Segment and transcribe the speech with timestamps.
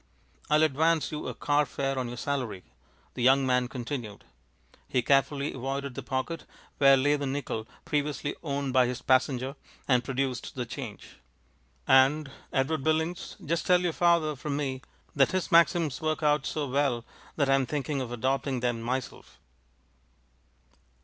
[0.49, 2.63] "I'll advance you a car fare on your salary,"
[3.13, 4.23] the young man continued.
[4.87, 6.45] He carefully avoided the pocket
[6.79, 9.55] where lay the nickel previously owned by his passenger,
[9.87, 11.17] and produced the change.
[11.87, 14.81] "And, Edward Billings, just tell your father from me
[15.15, 17.05] that his maxims work out so well
[17.35, 19.37] that I'm thinking of adopting them myself."